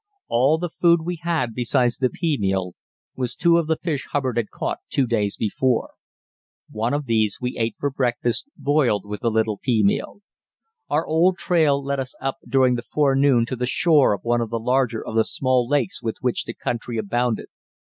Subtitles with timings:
[0.29, 2.73] All the food we had besides the pea meal
[3.15, 5.91] was two of the fish Hubbard had caught two days before.
[6.71, 10.21] One of these we ate for breakfast, boiled with a little pea meal.
[10.89, 14.49] Our old trail led us up during the forenoon to the shore of one of
[14.49, 17.49] the larger of the small lakes with which the country abounded.